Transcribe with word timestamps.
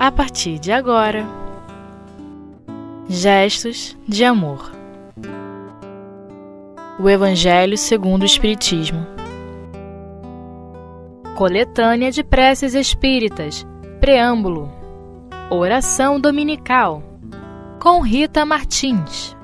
a 0.00 0.10
partir 0.10 0.58
de 0.58 0.72
agora. 0.72 1.26
Gestos 3.06 3.94
de 4.08 4.24
amor. 4.24 4.72
O 6.98 7.06
Evangelho 7.06 7.76
segundo 7.76 8.22
o 8.22 8.24
Espiritismo. 8.24 9.06
Coletânea 11.36 12.10
de 12.10 12.24
preces 12.24 12.72
espíritas. 12.72 13.66
Preâmbulo. 14.00 14.72
Oração 15.50 16.18
dominical. 16.18 17.02
Com 17.78 18.00
Rita 18.00 18.46
Martins. 18.46 19.36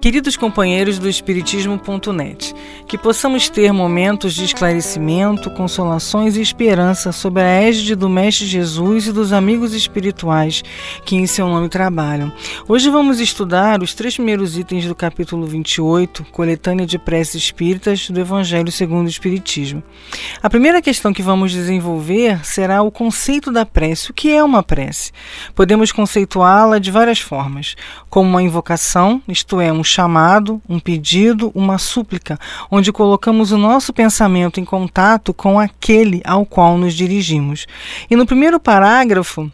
Queridos 0.00 0.36
companheiros 0.36 0.96
do 0.96 1.08
Espiritismo.net, 1.08 2.54
que 2.86 2.96
possamos 2.96 3.48
ter 3.48 3.72
momentos 3.72 4.32
de 4.32 4.44
esclarecimento, 4.44 5.50
consolações 5.50 6.36
e 6.36 6.40
esperança 6.40 7.10
sob 7.10 7.40
a 7.40 7.44
égide 7.44 7.96
do 7.96 8.08
Mestre 8.08 8.46
Jesus 8.46 9.08
e 9.08 9.12
dos 9.12 9.32
amigos 9.32 9.74
espirituais 9.74 10.62
que 11.04 11.16
em 11.16 11.26
seu 11.26 11.48
nome 11.48 11.68
trabalham. 11.68 12.32
Hoje 12.68 12.88
vamos 12.90 13.18
estudar 13.18 13.82
os 13.82 13.92
três 13.92 14.14
primeiros 14.14 14.56
itens 14.56 14.86
do 14.86 14.94
capítulo 14.94 15.44
28, 15.44 16.26
Coletânea 16.30 16.86
de 16.86 16.96
Preces 16.96 17.42
Espíritas 17.42 18.08
do 18.08 18.20
Evangelho 18.20 18.70
segundo 18.70 19.06
o 19.06 19.10
Espiritismo. 19.10 19.82
A 20.40 20.48
primeira 20.48 20.80
questão 20.80 21.12
que 21.12 21.22
vamos 21.22 21.50
desenvolver 21.50 22.46
será 22.46 22.82
o 22.82 22.92
conceito 22.92 23.50
da 23.50 23.66
prece. 23.66 24.12
O 24.12 24.14
que 24.14 24.32
é 24.32 24.44
uma 24.44 24.62
prece? 24.62 25.10
Podemos 25.56 25.90
conceituá-la 25.90 26.78
de 26.78 26.92
várias 26.92 27.18
formas, 27.18 27.74
como 28.08 28.30
uma 28.30 28.42
invocação, 28.44 29.20
isto 29.26 29.60
é, 29.60 29.72
um 29.72 29.87
chamado, 29.88 30.60
um 30.68 30.78
pedido, 30.78 31.50
uma 31.54 31.78
súplica, 31.78 32.38
onde 32.70 32.92
colocamos 32.92 33.52
o 33.52 33.58
nosso 33.58 33.92
pensamento 33.92 34.60
em 34.60 34.64
contato 34.64 35.34
com 35.34 35.58
aquele 35.58 36.20
ao 36.24 36.44
qual 36.46 36.78
nos 36.78 36.94
dirigimos. 36.94 37.66
E 38.10 38.14
no 38.14 38.26
primeiro 38.26 38.60
parágrafo, 38.60 39.50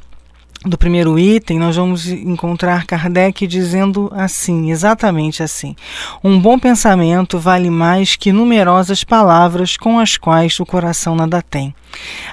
do 0.64 0.78
primeiro 0.78 1.18
item, 1.18 1.58
nós 1.58 1.76
vamos 1.76 2.08
encontrar 2.08 2.86
Kardec 2.86 3.46
dizendo 3.46 4.10
assim, 4.14 4.70
exatamente 4.70 5.42
assim: 5.42 5.76
Um 6.22 6.40
bom 6.40 6.58
pensamento 6.58 7.38
vale 7.38 7.68
mais 7.68 8.16
que 8.16 8.32
numerosas 8.32 9.04
palavras 9.04 9.76
com 9.76 9.98
as 9.98 10.16
quais 10.16 10.58
o 10.58 10.66
coração 10.66 11.14
nada 11.14 11.42
tem. 11.42 11.74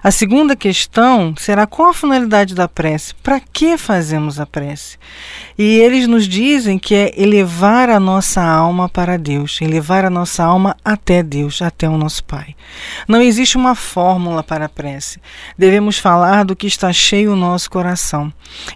A 0.03 0.09
segunda 0.09 0.55
questão 0.55 1.35
será 1.37 1.67
qual 1.67 1.89
a 1.89 1.93
finalidade 1.93 2.55
da 2.55 2.67
prece? 2.67 3.13
Para 3.15 3.39
que 3.39 3.77
fazemos 3.77 4.39
a 4.39 4.45
prece? 4.45 4.97
E 5.57 5.77
eles 5.77 6.07
nos 6.07 6.27
dizem 6.27 6.79
que 6.79 6.95
é 6.95 7.13
elevar 7.15 7.89
a 7.89 7.99
nossa 7.99 8.41
alma 8.41 8.89
para 8.89 9.17
Deus, 9.17 9.59
elevar 9.61 10.03
a 10.05 10.09
nossa 10.09 10.43
alma 10.43 10.75
até 10.83 11.21
Deus, 11.21 11.61
até 11.61 11.87
o 11.87 11.97
nosso 11.97 12.23
Pai. 12.23 12.55
Não 13.07 13.21
existe 13.21 13.57
uma 13.57 13.75
fórmula 13.75 14.41
para 14.41 14.65
a 14.65 14.69
prece. 14.69 15.19
Devemos 15.57 15.99
falar 15.99 16.43
do 16.43 16.55
que 16.55 16.67
está 16.67 16.91
cheio 16.91 17.33
o 17.33 17.35
nosso 17.35 17.69
coração. 17.69 18.20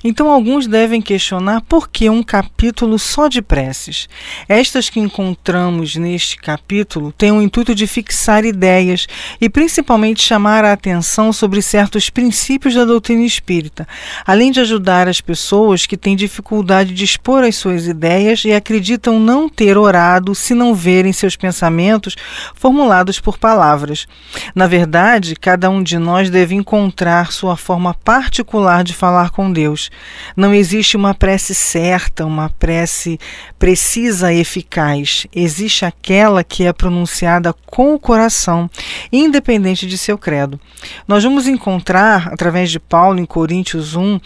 Então, 0.04 0.30
alguns 0.30 0.68
devem 0.68 1.02
questionar 1.02 1.62
por 1.62 1.90
que 1.90 2.10
um 2.10 2.24
capítulo 2.24 2.98
só 2.98 3.28
de 3.28 3.42
preces. 3.42 4.08
Estas 4.48 4.90
que 4.90 5.00
encontramos 5.00 5.96
neste 5.96 6.38
capítulo 6.38 7.12
têm 7.12 7.32
o 7.32 7.42
intuito 7.42 7.76
de 7.76 7.88
fixar 7.88 8.46
ideias 8.46 9.08
e 9.42 9.50
principalmente 9.50 10.22
chamar 10.22 10.64
a 10.64 10.74
atenção 10.74 11.34
sobre 11.34 11.62
certos 11.62 12.10
princípios 12.10 12.76
da 12.76 12.86
doutrina 12.86 13.24
espírita, 13.24 13.88
além 14.26 14.52
de 14.52 14.60
ajudar 14.60 15.08
as 15.08 15.22
pessoas 15.22 15.86
que 15.86 15.98
têm 15.98 16.16
dificuldade 16.16 16.94
de 16.94 17.04
expor 17.04 17.44
as 17.44 17.56
suas 17.56 17.88
ideias 17.88 18.46
e 18.46 18.54
acreditam 18.54 19.20
não 19.20 19.50
ter 19.50 19.78
orado 19.78 20.34
se 20.34 20.54
não 20.54 20.74
verem 20.74 21.12
seus 21.12 21.36
pensamentos 21.36 22.16
formulados 22.54 23.20
por 23.20 23.38
palavras. 23.38 24.08
Na 24.54 24.68
verdade, 24.68 25.36
cada 25.36 25.70
um 25.70 25.82
de 25.82 25.98
nós 25.98 26.30
deve 26.30 26.56
encontrar 26.56 27.32
sua 27.32 27.58
forma 27.58 27.94
particular 27.94 28.84
de 28.84 28.94
falar 28.94 29.30
com 29.36 29.52
Deus. 29.52 29.92
Não 30.36 30.54
existe 30.54 30.96
uma 30.96 31.14
prece 31.14 31.54
certa, 31.54 32.26
uma 32.26 32.50
prece 32.50 33.20
precisa 33.60 34.32
e 34.32 34.40
eficaz. 34.40 35.28
Existe 35.36 35.84
aquela 35.84 36.42
que 36.42 36.64
é 36.64 36.72
pronunciada 36.72 37.54
com 37.66 37.94
o 37.94 38.00
coração, 38.00 38.70
independente 39.12 39.86
de 39.88 39.98
seu 39.98 40.18
credo. 40.18 40.58
Nós 41.06 41.22
vamos 41.22 41.48
encontrar, 41.48 42.30
através 42.32 42.72
de 42.72 42.80
Paulo, 42.80 43.20
em 43.20 43.26
Coríntios 43.26 43.94
1, 43.94 44.22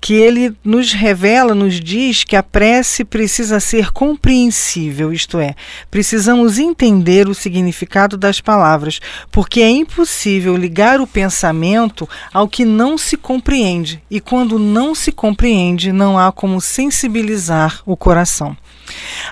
que 0.00 0.14
ele 0.14 0.54
nos 0.64 0.92
revela, 0.92 1.54
nos 1.54 1.80
diz 1.80 2.24
que 2.24 2.36
a 2.36 2.42
prece 2.42 3.04
precisa 3.04 3.60
ser 3.60 3.90
compreensível, 3.90 5.12
isto 5.12 5.38
é, 5.38 5.54
precisamos 5.90 6.58
entender 6.58 7.28
o 7.28 7.34
significado 7.34 8.16
das 8.16 8.40
palavras, 8.40 9.00
porque 9.30 9.60
é 9.60 9.68
impossível 9.68 10.56
ligar 10.56 11.00
o 11.00 11.06
pensamento 11.06 12.08
ao 12.32 12.48
que 12.48 12.64
não 12.64 12.96
se 12.96 13.16
compreende, 13.16 14.02
e 14.10 14.20
quando 14.20 14.58
não 14.58 14.94
se 14.94 15.10
compreende, 15.10 15.92
não 15.92 16.18
há 16.18 16.30
como 16.30 16.60
sensibilizar 16.60 17.82
o 17.84 17.96
coração. 17.96 18.56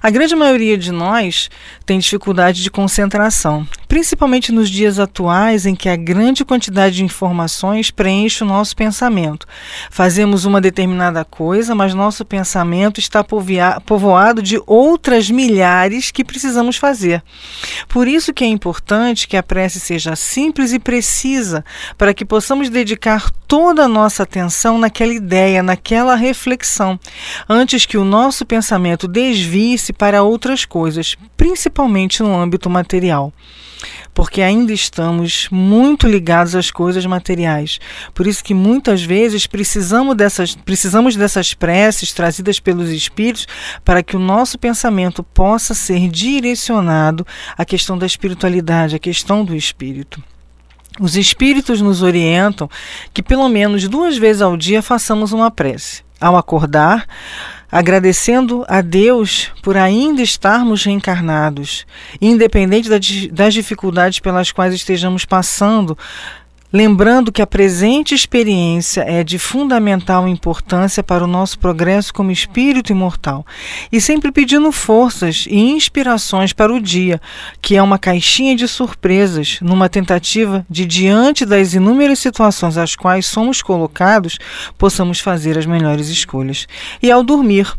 A 0.03 0.11
grande 0.11 0.37
maioria 0.37 0.77
de 0.77 0.93
nós 0.93 1.49
tem 1.85 1.99
dificuldade 1.99 2.63
de 2.63 2.71
concentração, 2.71 3.67
principalmente 3.89 4.53
nos 4.53 4.69
dias 4.69 4.99
atuais 4.99 5.67
em 5.67 5.75
que 5.75 5.89
a 5.89 5.97
grande 5.97 6.45
quantidade 6.45 6.97
de 6.97 7.05
informações 7.05 7.91
preenche 7.91 8.43
o 8.43 8.47
nosso 8.47 8.75
pensamento. 8.77 9.47
Fazemos 9.91 10.45
uma 10.45 10.61
determinada 10.61 11.25
coisa, 11.25 11.75
mas 11.75 11.95
nosso 11.95 12.25
pensamento 12.25 13.01
está 13.01 13.25
povoado 13.25 14.43
de 14.43 14.61
outras 14.67 15.31
milhares 15.31 16.11
que 16.11 16.25
precisamos 16.25 16.77
fazer. 16.77 17.23
Por 17.89 18.09
isso 18.09 18.35
que 18.35 18.45
é 18.45 18.49
importante 18.49 19.29
que 19.29 19.37
a 19.37 19.43
prece 19.43 19.81
seja 19.81 20.17
simples 20.17 20.73
e 20.73 20.79
precisa, 20.79 21.65
para 21.97 22.13
que 22.13 22.25
possamos 22.25 22.69
dedicar 22.69 23.31
toda 23.49 23.85
a 23.85 23.89
nossa 23.89 24.25
atenção 24.25 24.79
naquela 24.79 25.13
ideia, 25.13 25.63
naquela 25.63 26.17
reflexão, 26.17 26.99
antes 27.49 27.87
que 27.87 27.97
o 27.97 28.05
nosso 28.05 28.45
pensamento 28.45 29.07
desvie-se 29.47 29.93
para 29.93 30.23
outras 30.23 30.65
coisas, 30.65 31.17
principalmente 31.37 32.23
no 32.23 32.37
âmbito 32.37 32.69
material 32.69 33.33
porque 34.15 34.41
ainda 34.41 34.73
estamos 34.73 35.47
muito 35.51 36.09
ligados 36.09 36.55
às 36.55 36.71
coisas 36.71 37.05
materiais. 37.05 37.79
Por 38.15 38.27
isso 38.27 38.43
que 38.43 38.55
muitas 38.55 39.03
vezes 39.03 39.47
precisamos 39.47 40.17
dessas, 40.17 40.55
precisamos 40.55 41.15
dessas 41.15 41.53
preces 41.53 42.15
trazidas 42.15 42.59
pelos 42.59 42.89
espíritos 42.89 43.47
para 43.85 44.03
que 44.03 44.17
o 44.17 44.19
nosso 44.19 44.59
pensamento 44.59 45.23
possa 45.23 45.75
ser 45.75 46.09
direcionado 46.09 47.27
à 47.59 47.65
questão 47.67 47.99
da 47.99 48.07
espiritualidade, 48.07 48.97
à 48.97 48.99
questão 48.99 49.45
do 49.45 49.55
espírito. 49.55 50.25
Os 50.99 51.15
espíritos 51.15 51.83
nos 51.83 52.01
orientam 52.01 52.71
que 53.13 53.23
pelo 53.23 53.51
menos 53.51 53.87
duas 53.87 54.17
vezes 54.17 54.41
ao 54.41 54.57
dia 54.57 54.81
façamos 54.81 55.33
uma 55.33 55.51
prece. 55.51 56.03
Ao 56.19 56.39
acordar, 56.39 57.07
agradecendo 57.71 58.65
a 58.69 58.81
Deus 58.81 59.53
por 59.63 59.77
ainda 59.77 60.23
estarmos 60.23 60.85
reencarnados, 60.85 61.87
independente 62.21 62.89
das 63.31 63.55
dificuldades 63.55 64.21
pelas 64.21 64.53
quais 64.53 64.75
estejamos 64.75 65.25
passando, 65.25 65.97
lembrando 66.73 67.33
que 67.33 67.43
a 67.43 67.47
presente 67.47 68.15
experiência 68.15 69.03
é 69.03 69.23
de 69.23 69.39
fundamental 69.39 70.29
importância 70.29 71.03
para 71.03 71.25
o 71.25 71.27
nosso 71.27 71.59
progresso 71.59 72.13
como 72.13 72.31
espírito 72.31 72.93
imortal, 72.93 73.47
e 73.91 74.01
sempre 74.01 74.33
pedindo 74.33 74.71
forças 74.73 75.47
e 75.49 75.57
inspirações 75.57 76.53
para 76.53 76.73
o 76.73 76.81
dia, 76.81 77.21
que 77.61 77.77
é 77.77 77.83
uma 77.83 77.99
caixinha 77.99 78.55
de 78.57 78.67
surpresas, 78.67 79.59
numa 79.61 79.89
tentativa 79.89 80.67
de, 80.69 80.85
diante 80.85 81.45
das 81.45 81.75
inúmeras 81.75 82.19
situações 82.19 82.77
às 82.77 82.95
quais 82.97 83.27
somos 83.27 83.63
colocados, 83.63 84.39
possamos 84.77 85.21
fazer 85.21 85.59
as 85.59 85.67
melhores 85.67 86.09
escolhas. 86.09 86.67
E 87.03 87.11
ao 87.11 87.23
dormir, 87.23 87.73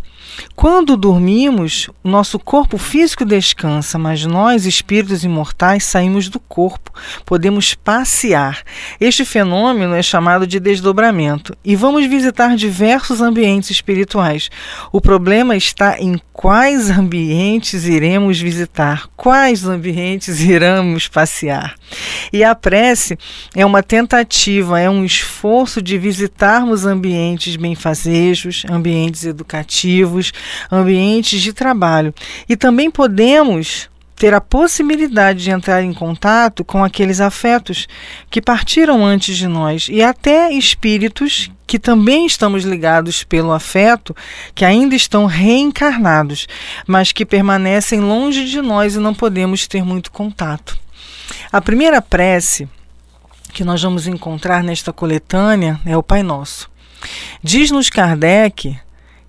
quando 0.55 0.97
dormimos, 0.97 1.89
nosso 2.03 2.39
corpo 2.39 2.77
físico 2.77 3.23
descansa, 3.23 3.97
mas 3.97 4.25
nós, 4.25 4.65
espíritos 4.65 5.23
imortais, 5.23 5.83
saímos 5.83 6.29
do 6.29 6.39
corpo, 6.39 6.91
podemos 7.25 7.73
passear. 7.73 8.63
Este 8.99 9.23
fenômeno 9.23 9.93
é 9.93 10.01
chamado 10.01 10.47
de 10.47 10.59
desdobramento 10.59 11.55
e 11.63 11.75
vamos 11.75 12.05
visitar 12.05 12.55
diversos 12.55 13.21
ambientes 13.21 13.69
espirituais. 13.69 14.49
O 14.91 14.99
problema 14.99 15.55
está 15.55 15.99
em 15.99 16.19
quais 16.33 16.89
ambientes 16.89 17.85
iremos 17.85 18.39
visitar, 18.39 19.07
quais 19.15 19.65
ambientes 19.65 20.39
iremos 20.45 21.07
passear. 21.07 21.75
E 22.31 22.43
a 22.43 22.53
prece 22.53 23.17
é 23.55 23.65
uma 23.65 23.81
tentativa, 23.81 24.79
é 24.79 24.89
um 24.89 25.03
esforço 25.03 25.81
de 25.81 25.97
visitarmos 25.97 26.85
ambientes 26.85 27.55
benfazejos, 27.55 28.65
ambientes 28.69 29.23
educativos 29.23 30.26
ambientes 30.71 31.41
de 31.41 31.53
trabalho. 31.53 32.13
E 32.47 32.55
também 32.55 32.89
podemos 32.89 33.89
ter 34.17 34.33
a 34.33 34.41
possibilidade 34.41 35.43
de 35.43 35.51
entrar 35.51 35.83
em 35.83 35.93
contato 35.93 36.65
com 36.65 36.83
aqueles 36.83 37.21
afetos 37.21 37.87
que 38.31 38.41
partiram 38.41 39.05
antes 39.05 39.37
de 39.37 39.47
nós 39.47 39.87
e 39.89 40.01
até 40.01 40.51
espíritos 40.51 41.51
que 41.67 41.77
também 41.77 42.25
estamos 42.25 42.63
ligados 42.63 43.23
pelo 43.23 43.51
afeto, 43.51 44.15
que 44.55 44.65
ainda 44.65 44.95
estão 44.95 45.25
reencarnados, 45.25 46.47
mas 46.87 47.11
que 47.11 47.25
permanecem 47.25 47.99
longe 47.99 48.45
de 48.45 48.61
nós 48.61 48.95
e 48.95 48.99
não 48.99 49.13
podemos 49.13 49.67
ter 49.67 49.83
muito 49.83 50.11
contato. 50.11 50.79
A 51.51 51.61
primeira 51.61 52.01
prece 52.01 52.67
que 53.53 53.63
nós 53.63 53.81
vamos 53.81 54.07
encontrar 54.07 54.63
nesta 54.63 54.91
coletânea 54.91 55.79
é 55.85 55.95
o 55.95 56.01
Pai 56.01 56.23
Nosso. 56.23 56.69
Diz-nos 57.43 57.89
Kardec 57.89 58.77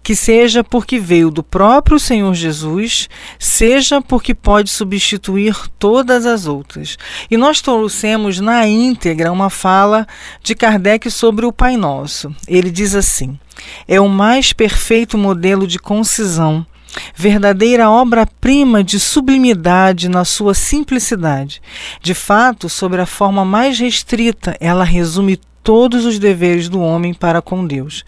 que 0.08 0.16
seja 0.16 0.64
porque 0.64 0.98
veio 0.98 1.30
do 1.30 1.42
próprio 1.42 1.98
Senhor 1.98 2.32
Jesus, 2.32 3.10
seja 3.38 4.00
porque 4.00 4.34
pode 4.34 4.70
substituir 4.70 5.54
todas 5.78 6.24
as 6.24 6.46
outras. 6.46 6.96
E 7.30 7.36
nós 7.36 7.60
trouxemos 7.60 8.40
na 8.40 8.66
íntegra 8.66 9.30
uma 9.30 9.50
fala 9.50 10.06
de 10.42 10.54
Kardec 10.54 11.10
sobre 11.10 11.44
o 11.44 11.52
Pai 11.52 11.76
Nosso. 11.76 12.34
Ele 12.48 12.70
diz 12.70 12.94
assim: 12.94 13.38
é 13.86 14.00
o 14.00 14.08
mais 14.08 14.50
perfeito 14.54 15.18
modelo 15.18 15.66
de 15.66 15.78
concisão 15.78 16.66
verdadeira 17.14 17.90
obra-prima 17.90 18.82
de 18.82 18.98
sublimidade 18.98 20.08
na 20.08 20.24
sua 20.24 20.54
simplicidade. 20.54 21.60
De 22.00 22.14
fato, 22.14 22.66
sobre 22.70 23.02
a 23.02 23.06
forma 23.06 23.44
mais 23.44 23.78
restrita, 23.78 24.56
ela 24.58 24.84
resume 24.84 25.38
todos 25.68 26.06
os 26.06 26.18
deveres 26.18 26.66
do 26.66 26.80
homem 26.80 27.12
para 27.12 27.42
com 27.42 27.66
Deus, 27.66 28.02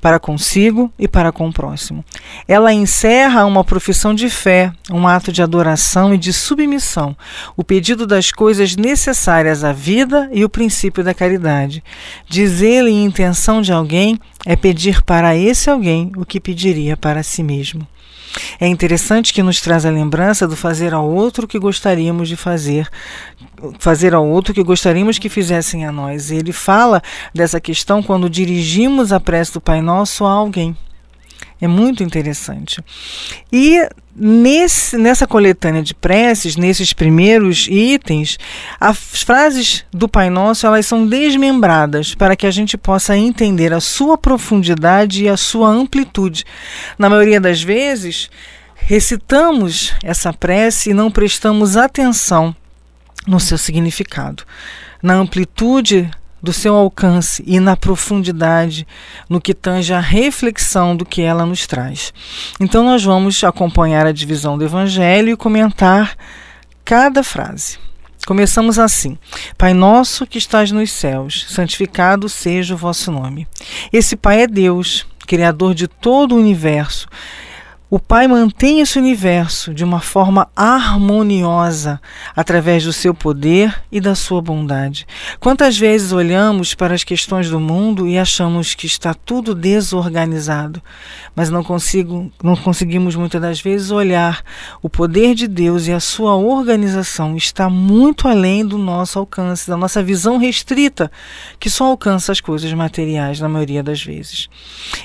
para 0.00 0.18
consigo 0.18 0.92
e 0.98 1.06
para 1.06 1.30
com 1.30 1.46
o 1.46 1.52
próximo. 1.52 2.04
Ela 2.48 2.72
encerra 2.72 3.46
uma 3.46 3.62
profissão 3.62 4.12
de 4.12 4.28
fé, 4.28 4.72
um 4.90 5.06
ato 5.06 5.30
de 5.30 5.40
adoração 5.40 6.12
e 6.12 6.18
de 6.18 6.32
submissão, 6.32 7.16
o 7.56 7.62
pedido 7.62 8.04
das 8.04 8.32
coisas 8.32 8.74
necessárias 8.74 9.62
à 9.62 9.70
vida 9.70 10.28
e 10.32 10.44
o 10.44 10.48
princípio 10.48 11.04
da 11.04 11.14
caridade. 11.14 11.84
Dizer-lhe 12.28 12.90
intenção 12.90 13.62
de 13.62 13.72
alguém 13.72 14.18
é 14.44 14.56
pedir 14.56 15.00
para 15.00 15.36
esse 15.36 15.70
alguém 15.70 16.10
o 16.16 16.26
que 16.26 16.40
pediria 16.40 16.96
para 16.96 17.22
si 17.22 17.44
mesmo. 17.44 17.86
É 18.60 18.66
interessante 18.66 19.32
que 19.32 19.42
nos 19.42 19.60
traz 19.60 19.84
a 19.84 19.90
lembrança 19.90 20.46
do 20.46 20.56
fazer 20.56 20.94
ao 20.94 21.08
outro 21.08 21.46
que 21.46 21.58
gostaríamos 21.58 22.28
de 22.28 22.36
fazer, 22.36 22.88
fazer 23.78 24.14
ao 24.14 24.26
outro 24.26 24.54
que 24.54 24.62
gostaríamos 24.62 25.18
que 25.18 25.28
fizessem 25.28 25.84
a 25.84 25.92
nós. 25.92 26.30
Ele 26.30 26.52
fala 26.52 27.02
dessa 27.34 27.60
questão 27.60 28.02
quando 28.02 28.30
dirigimos 28.30 29.12
a 29.12 29.20
prece 29.20 29.52
do 29.52 29.60
Pai 29.60 29.80
Nosso 29.80 30.24
a 30.24 30.30
alguém. 30.30 30.76
É 31.64 31.66
muito 31.66 32.02
interessante. 32.02 32.84
E 33.50 33.88
nesse, 34.14 34.98
nessa 34.98 35.26
coletânea 35.26 35.82
de 35.82 35.94
preces, 35.94 36.56
nesses 36.56 36.92
primeiros 36.92 37.66
itens, 37.70 38.38
as 38.78 39.22
frases 39.22 39.82
do 39.90 40.06
Pai 40.06 40.28
Nosso 40.28 40.66
elas 40.66 40.84
são 40.84 41.06
desmembradas 41.06 42.14
para 42.14 42.36
que 42.36 42.46
a 42.46 42.50
gente 42.50 42.76
possa 42.76 43.16
entender 43.16 43.72
a 43.72 43.80
sua 43.80 44.18
profundidade 44.18 45.24
e 45.24 45.28
a 45.30 45.38
sua 45.38 45.70
amplitude. 45.70 46.44
Na 46.98 47.08
maioria 47.08 47.40
das 47.40 47.62
vezes, 47.62 48.28
recitamos 48.74 49.94
essa 50.02 50.34
prece 50.34 50.90
e 50.90 50.94
não 50.94 51.10
prestamos 51.10 51.78
atenção 51.78 52.54
no 53.26 53.40
seu 53.40 53.56
significado, 53.56 54.44
na 55.02 55.14
amplitude 55.14 56.10
do 56.44 56.52
seu 56.52 56.76
alcance 56.76 57.42
e 57.46 57.58
na 57.58 57.76
profundidade 57.76 58.86
no 59.28 59.40
que 59.40 59.54
tange 59.54 59.92
a 59.92 59.98
reflexão 59.98 60.94
do 60.94 61.04
que 61.04 61.22
ela 61.22 61.44
nos 61.44 61.66
traz. 61.66 62.12
Então, 62.60 62.84
nós 62.84 63.02
vamos 63.02 63.42
acompanhar 63.42 64.06
a 64.06 64.12
divisão 64.12 64.56
do 64.56 64.64
Evangelho 64.64 65.30
e 65.30 65.36
comentar 65.36 66.16
cada 66.84 67.24
frase. 67.24 67.78
Começamos 68.26 68.78
assim: 68.78 69.18
Pai 69.58 69.74
nosso 69.74 70.26
que 70.26 70.38
estás 70.38 70.70
nos 70.70 70.92
céus, 70.92 71.46
santificado 71.48 72.28
seja 72.28 72.74
o 72.74 72.78
vosso 72.78 73.10
nome. 73.10 73.48
Esse 73.92 74.14
Pai 74.14 74.42
é 74.42 74.46
Deus, 74.46 75.06
Criador 75.26 75.74
de 75.74 75.88
todo 75.88 76.34
o 76.34 76.38
universo 76.38 77.08
o 77.94 78.00
Pai 78.00 78.26
mantém 78.26 78.80
esse 78.80 78.98
universo 78.98 79.72
de 79.72 79.84
uma 79.84 80.00
forma 80.00 80.48
harmoniosa 80.56 82.00
através 82.34 82.82
do 82.82 82.92
seu 82.92 83.14
poder 83.14 83.84
e 83.92 84.00
da 84.00 84.16
sua 84.16 84.42
bondade. 84.42 85.06
Quantas 85.38 85.78
vezes 85.78 86.10
olhamos 86.10 86.74
para 86.74 86.92
as 86.92 87.04
questões 87.04 87.48
do 87.48 87.60
mundo 87.60 88.08
e 88.08 88.18
achamos 88.18 88.74
que 88.74 88.88
está 88.88 89.14
tudo 89.14 89.54
desorganizado, 89.54 90.82
mas 91.36 91.50
não, 91.50 91.62
consigo, 91.62 92.32
não 92.42 92.56
conseguimos 92.56 93.14
muitas 93.14 93.40
das 93.40 93.60
vezes 93.60 93.92
olhar 93.92 94.42
o 94.82 94.90
poder 94.90 95.36
de 95.36 95.46
Deus 95.46 95.86
e 95.86 95.92
a 95.92 96.00
sua 96.00 96.34
organização 96.34 97.36
está 97.36 97.70
muito 97.70 98.26
além 98.26 98.66
do 98.66 98.76
nosso 98.76 99.20
alcance, 99.20 99.70
da 99.70 99.76
nossa 99.76 100.02
visão 100.02 100.36
restrita, 100.36 101.12
que 101.60 101.70
só 101.70 101.84
alcança 101.84 102.32
as 102.32 102.40
coisas 102.40 102.72
materiais 102.72 103.38
na 103.38 103.48
maioria 103.48 103.84
das 103.84 104.02
vezes. 104.02 104.48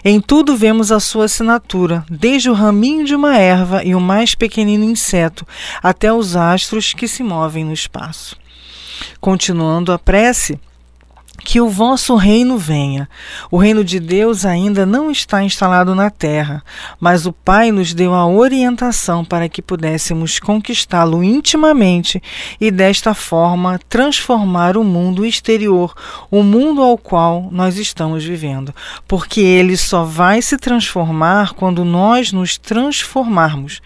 Em 0.03 0.19
tudo 0.19 0.57
vemos 0.57 0.91
a 0.91 0.99
sua 0.99 1.25
assinatura, 1.25 2.03
desde 2.09 2.49
o 2.49 2.53
ramo 2.53 2.78
caminho 2.79 3.03
de 3.03 3.13
uma 3.13 3.37
erva 3.37 3.83
e 3.83 3.93
o 3.93 3.99
mais 3.99 4.35
pequenino 4.35 4.85
inseto, 4.85 5.45
até 5.83 6.13
os 6.13 6.37
astros 6.37 6.93
que 6.93 7.09
se 7.09 7.21
movem 7.21 7.65
no 7.65 7.73
espaço. 7.73 8.37
Continuando 9.19 9.91
a 9.91 9.99
prece, 9.99 10.57
que 11.43 11.61
o 11.61 11.69
vosso 11.69 12.15
reino 12.15 12.57
venha. 12.57 13.09
O 13.49 13.57
reino 13.57 13.83
de 13.83 13.99
Deus 13.99 14.45
ainda 14.45 14.85
não 14.85 15.09
está 15.11 15.43
instalado 15.43 15.95
na 15.95 16.09
terra, 16.09 16.63
mas 16.99 17.25
o 17.25 17.33
Pai 17.33 17.71
nos 17.71 17.93
deu 17.93 18.13
a 18.13 18.27
orientação 18.27 19.23
para 19.23 19.49
que 19.49 19.61
pudéssemos 19.61 20.39
conquistá-lo 20.39 21.23
intimamente 21.23 22.21
e 22.59 22.71
desta 22.71 23.13
forma 23.13 23.79
transformar 23.89 24.77
o 24.77 24.83
mundo 24.83 25.25
exterior, 25.25 25.93
o 26.29 26.43
mundo 26.43 26.81
ao 26.81 26.97
qual 26.97 27.49
nós 27.51 27.77
estamos 27.77 28.23
vivendo. 28.23 28.73
Porque 29.07 29.41
ele 29.41 29.77
só 29.77 30.03
vai 30.03 30.41
se 30.41 30.57
transformar 30.57 31.53
quando 31.53 31.85
nós 31.85 32.31
nos 32.31 32.57
transformarmos. 32.57 33.81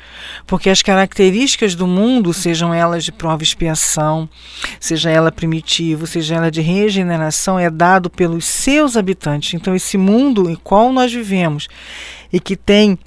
Porque 0.48 0.70
as 0.70 0.82
características 0.82 1.76
do 1.76 1.88
mundo, 1.88 2.34
sejam 2.34 2.74
elas 2.74 3.04
de 3.04 3.12
prova 3.12 3.44
e 3.44 3.46
expiação, 3.46 4.28
seja 4.80 5.10
ela 5.10 5.32
primitivo, 5.32 6.08
seja 6.08 6.36
ela 6.36 6.52
de 6.52 6.62
regeneração, 6.62 7.43
é 7.60 7.70
dado 7.70 8.10
pelos 8.10 8.46
seus 8.46 8.96
habitantes. 8.96 9.54
Então, 9.54 9.76
esse 9.76 9.98
mundo 9.98 10.50
em 10.50 10.56
qual 10.56 10.92
nós 10.92 11.12
vivemos 11.12 11.68
e 12.32 12.40
que 12.40 12.56
tem 12.56 12.98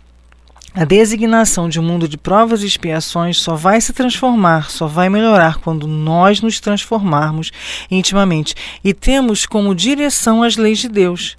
a 0.76 0.84
designação 0.84 1.70
de 1.70 1.80
um 1.80 1.82
mundo 1.82 2.06
de 2.06 2.18
provas 2.18 2.62
e 2.62 2.66
expiações 2.66 3.38
só 3.38 3.54
vai 3.54 3.80
se 3.80 3.94
transformar, 3.94 4.70
só 4.70 4.86
vai 4.86 5.08
melhorar 5.08 5.56
quando 5.56 5.86
nós 5.86 6.42
nos 6.42 6.60
transformarmos 6.60 7.50
intimamente 7.90 8.54
e 8.84 8.92
temos 8.92 9.46
como 9.46 9.74
direção 9.74 10.42
as 10.42 10.58
leis 10.58 10.78
de 10.78 10.88
Deus. 10.88 11.38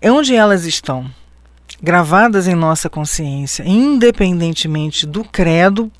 É 0.00 0.10
onde 0.10 0.34
elas 0.34 0.64
estão, 0.64 1.08
gravadas 1.80 2.48
em 2.48 2.56
nossa 2.56 2.90
consciência, 2.90 3.62
independentemente 3.64 5.06
do 5.06 5.22
credo 5.22 5.90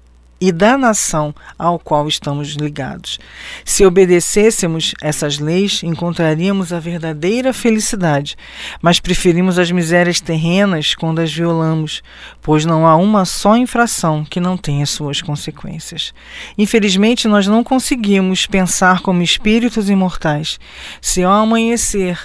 e 0.41 0.53
da 0.53 0.77
nação 0.77 1.35
ao 1.59 1.79
qual 1.79 2.07
estamos 2.07 2.51
ligados. 2.55 3.19
Se 3.65 3.85
obedecêssemos 3.85 4.95
essas 5.01 5.39
leis, 5.39 5.83
encontraríamos 5.83 6.73
a 6.73 6.79
verdadeira 6.79 7.53
felicidade, 7.53 8.37
mas 8.81 9.01
preferimos 9.01 9.59
as 9.59 9.71
misérias 9.71 10.21
terrenas 10.21 10.95
quando 10.95 11.21
as 11.21 11.33
violamos, 11.33 12.03
pois 12.43 12.65
não 12.65 12.87
há 12.87 12.97
uma 12.97 13.25
só 13.25 13.57
infração 13.57 14.25
que 14.25 14.41
não 14.41 14.57
tenha 14.57 14.87
suas 14.87 15.23
consequências. 15.23 16.13
Infelizmente, 16.59 17.29
nós 17.29 17.47
não 17.47 17.65
conseguimos 17.65 18.47
pensar 18.47 19.01
como 19.01 19.23
espíritos 19.23 19.89
imortais. 19.89 20.59
Se 21.01 21.23
ao 21.23 21.33
amanhecer 21.33 22.19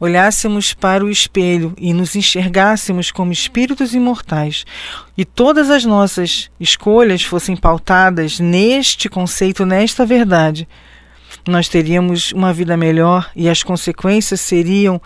olhássemos 0.00 0.72
para 0.72 1.04
o 1.04 1.10
espelho 1.10 1.74
e 1.76 1.92
nos 1.92 2.14
enxergássemos 2.14 3.10
como 3.10 3.32
espíritos 3.32 3.94
imortais 3.94 4.64
e 5.16 5.24
todas 5.24 5.70
as 5.70 5.84
nossas 5.84 6.50
escolhas 6.60 7.22
fossem 7.22 7.56
pautadas 7.56 8.38
neste 8.38 9.08
conceito, 9.08 9.66
nesta 9.66 10.06
verdade, 10.06 10.68
nós 11.46 11.68
teríamos 11.68 12.32
uma 12.32 12.52
vida 12.52 12.76
melhor 12.76 13.30
e 13.34 13.48
as 13.48 13.62
consequências 13.62 14.40
seriam 14.40 15.00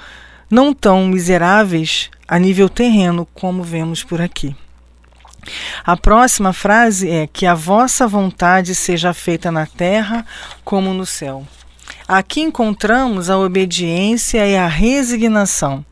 não 0.51 0.75
tão 0.75 1.07
miseráveis 1.07 2.11
a 2.29 2.39
nível 2.39 2.69
terreno 2.69 3.27
como 3.35 3.63
vemos 3.63 4.05
por 4.05 4.21
aqui. 4.21 4.55
A 5.85 5.97
próxima 5.97 6.53
frase 6.53 7.11
é: 7.11 7.27
Que 7.27 7.47
a 7.47 7.55
vossa 7.55 8.07
vontade 8.07 8.75
seja 8.75 9.13
feita 9.13 9.51
na 9.51 9.67
terra 9.67 10.25
como 10.65 10.95
no 10.95 11.05
céu. 11.05 11.47
Aqui 12.13 12.43
encontramos 12.43 13.31
a 13.31 13.39
obediência 13.39 14.47
e 14.47 14.55
a 14.55 14.67
resignação. 14.67 15.83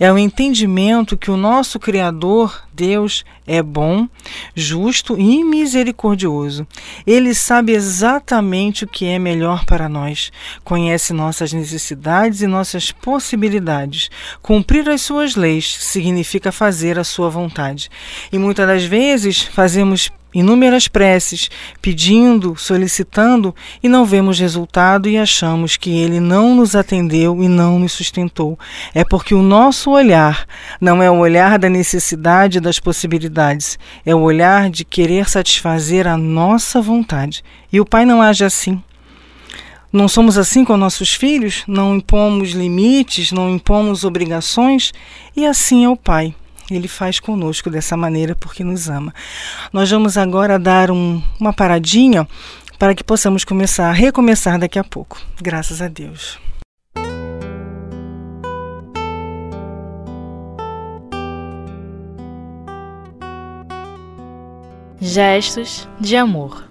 É 0.00 0.12
o 0.12 0.18
entendimento 0.18 1.16
que 1.16 1.30
o 1.30 1.36
nosso 1.36 1.78
Criador, 1.78 2.64
Deus, 2.74 3.24
é 3.46 3.62
bom, 3.62 4.08
justo 4.56 5.16
e 5.16 5.44
misericordioso. 5.44 6.66
Ele 7.06 7.32
sabe 7.32 7.74
exatamente 7.74 8.82
o 8.82 8.88
que 8.88 9.06
é 9.06 9.20
melhor 9.20 9.64
para 9.66 9.88
nós, 9.88 10.32
conhece 10.64 11.12
nossas 11.12 11.52
necessidades 11.52 12.42
e 12.42 12.48
nossas 12.48 12.90
possibilidades. 12.90 14.10
Cumprir 14.42 14.88
as 14.88 15.02
suas 15.02 15.36
leis 15.36 15.76
significa 15.78 16.50
fazer 16.50 16.98
a 16.98 17.04
sua 17.04 17.30
vontade. 17.30 17.88
E 18.32 18.38
muitas 18.38 18.66
das 18.66 18.82
vezes 18.82 19.42
fazemos 19.42 20.10
inúmeras 20.32 20.88
preces, 20.88 21.50
pedindo, 21.80 22.54
solicitando 22.56 23.54
e 23.82 23.88
não 23.88 24.04
vemos 24.04 24.38
resultado 24.38 25.08
e 25.08 25.16
achamos 25.16 25.76
que 25.76 25.90
ele 25.90 26.20
não 26.20 26.54
nos 26.54 26.74
atendeu 26.74 27.42
e 27.42 27.48
não 27.48 27.78
nos 27.78 27.92
sustentou. 27.92 28.58
É 28.94 29.04
porque 29.04 29.34
o 29.34 29.42
nosso 29.42 29.90
olhar 29.90 30.46
não 30.80 31.02
é 31.02 31.10
o 31.10 31.18
olhar 31.18 31.58
da 31.58 31.68
necessidade 31.68 32.60
das 32.60 32.78
possibilidades, 32.78 33.78
é 34.04 34.14
o 34.14 34.20
olhar 34.20 34.70
de 34.70 34.84
querer 34.84 35.28
satisfazer 35.28 36.06
a 36.06 36.16
nossa 36.16 36.80
vontade. 36.80 37.42
E 37.72 37.80
o 37.80 37.86
Pai 37.86 38.04
não 38.04 38.22
age 38.22 38.44
assim. 38.44 38.82
não 39.90 40.06
somos 40.06 40.36
assim 40.36 40.64
com 40.64 40.76
nossos 40.76 41.14
filhos? 41.14 41.64
Não 41.66 41.96
impomos 41.96 42.50
limites, 42.50 43.32
não 43.32 43.48
impomos 43.48 44.04
obrigações? 44.04 44.92
E 45.34 45.46
assim 45.46 45.84
é 45.84 45.88
o 45.88 45.96
Pai. 45.96 46.34
Ele 46.70 46.88
faz 46.88 47.18
conosco 47.18 47.70
dessa 47.70 47.96
maneira 47.96 48.34
porque 48.34 48.62
nos 48.62 48.88
ama. 48.88 49.14
Nós 49.72 49.90
vamos 49.90 50.16
agora 50.18 50.58
dar 50.58 50.90
um, 50.90 51.22
uma 51.40 51.52
paradinha 51.52 52.28
para 52.78 52.94
que 52.94 53.02
possamos 53.02 53.44
começar 53.44 53.88
a 53.88 53.92
recomeçar 53.92 54.58
daqui 54.58 54.78
a 54.78 54.84
pouco. 54.84 55.20
Graças 55.40 55.82
a 55.82 55.88
Deus. 55.88 56.38
Gestos 65.00 65.88
de 66.00 66.16
amor. 66.16 66.68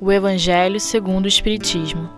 O 0.00 0.12
Evangelho 0.12 0.78
segundo 0.78 1.24
o 1.24 1.28
Espiritismo. 1.28 2.08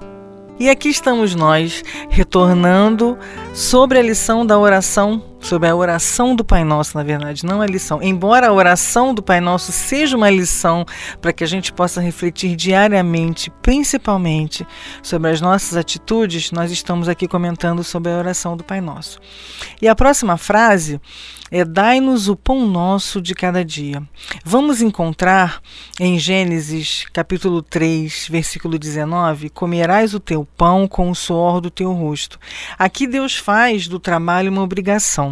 E 0.60 0.68
aqui 0.68 0.88
estamos 0.88 1.36
nós, 1.36 1.84
retornando 2.10 3.16
sobre 3.54 3.98
a 3.98 4.02
lição 4.02 4.44
da 4.44 4.58
oração, 4.58 5.22
sobre 5.40 5.68
a 5.68 5.76
oração 5.76 6.34
do 6.34 6.44
Pai 6.44 6.64
Nosso, 6.64 6.96
na 6.96 7.02
verdade, 7.02 7.44
não 7.44 7.60
a 7.60 7.66
lição. 7.66 8.02
Embora 8.02 8.48
a 8.48 8.52
oração 8.52 9.14
do 9.14 9.22
Pai 9.22 9.40
Nosso 9.40 9.72
seja 9.72 10.16
uma 10.16 10.30
lição 10.30 10.84
para 11.20 11.32
que 11.32 11.44
a 11.44 11.46
gente 11.46 11.72
possa 11.72 12.00
refletir 12.00 12.56
diariamente, 12.56 13.50
principalmente 13.62 14.66
sobre 15.02 15.30
as 15.30 15.40
nossas 15.40 15.76
atitudes, 15.76 16.50
nós 16.50 16.70
estamos 16.70 17.08
aqui 17.08 17.26
comentando 17.26 17.82
sobre 17.82 18.12
a 18.12 18.18
oração 18.18 18.56
do 18.56 18.64
Pai 18.64 18.80
Nosso. 18.80 19.18
E 19.80 19.88
a 19.88 19.94
próxima 19.94 20.36
frase 20.36 21.00
é 21.50 21.64
dai-nos 21.64 22.28
o 22.28 22.36
pão 22.36 22.66
nosso 22.66 23.20
de 23.20 23.34
cada 23.34 23.64
dia. 23.64 24.02
Vamos 24.44 24.82
encontrar 24.82 25.60
em 25.98 26.18
Gênesis 26.18 27.06
capítulo 27.12 27.62
3, 27.62 28.28
versículo 28.30 28.78
19, 28.78 29.48
comerás 29.48 30.14
o 30.14 30.20
teu 30.20 30.44
pão 30.44 30.86
com 30.86 31.10
o 31.10 31.14
suor 31.14 31.60
do 31.60 31.70
teu 31.70 31.92
rosto. 31.92 32.38
Aqui 32.78 33.06
Deus 33.06 33.36
faz 33.36 33.88
do 33.88 33.98
trabalho 33.98 34.50
uma 34.50 34.62
obrigação. 34.62 35.27